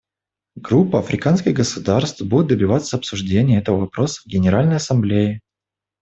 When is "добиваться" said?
2.47-2.97